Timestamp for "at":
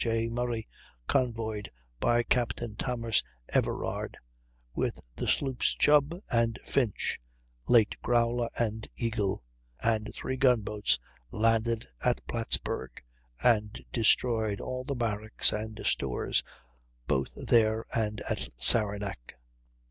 12.03-12.19, 18.21-18.49